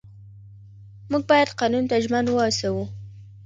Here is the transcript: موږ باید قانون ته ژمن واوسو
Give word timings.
موږ 1.09 1.23
باید 1.29 1.49
قانون 1.59 1.83
ته 1.89 1.95
ژمن 2.03 2.25
واوسو 2.29 2.73